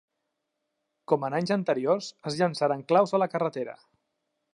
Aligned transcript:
Com 1.11 1.27
en 1.27 1.35
anys 1.39 1.53
anteriors, 1.55 2.07
es 2.31 2.39
llançaren 2.39 2.81
claus 2.93 3.15
a 3.19 3.21
la 3.25 3.29
carretera. 3.35 3.77